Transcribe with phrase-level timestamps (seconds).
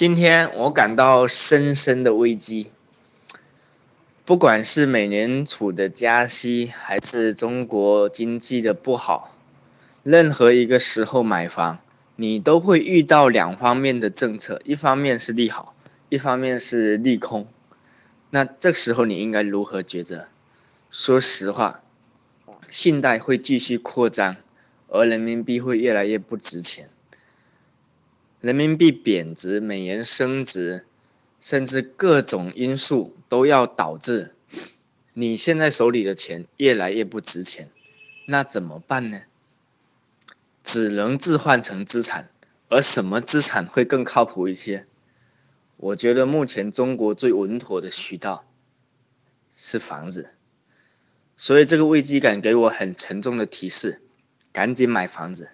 [0.00, 2.70] 今天我感到深深的危机。
[4.24, 9.36] 不管是美联储的加息，还是中国经济的不好，
[10.02, 11.80] 任何一个时候买房，
[12.16, 15.74] 你都会遇到两方面的政策，一方面是利好，
[16.08, 17.46] 一方面是利空。
[18.30, 20.28] 那这时候你应该如何抉择？
[20.90, 21.82] 说实话，
[22.70, 24.36] 信贷会继续扩张，
[24.88, 26.88] 而人民币会越来越不值钱。
[28.40, 30.84] 人民币贬值，美元升值。
[31.42, 34.34] 甚至各种因素都要导致
[35.14, 37.70] 你现在手里的钱越来越不值钱，
[38.26, 39.22] 那怎么办呢？
[40.62, 42.28] 只能置换成资产，
[42.68, 44.84] 而什么资产会更靠谱一些？
[45.78, 48.44] 我觉得目前中国最稳妥的渠道
[49.50, 50.28] 是房子，
[51.38, 54.02] 所以这个危机感给我很沉重的提示，
[54.52, 55.48] 赶紧买房子。